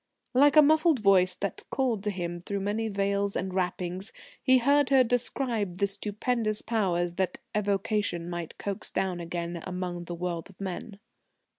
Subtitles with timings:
[0.33, 4.89] Like a muffled voice that called to him through many veils and wrappings, he heard
[4.89, 10.59] her describe the stupendous Powers that evocation might coax down again among the world of
[10.59, 10.99] men.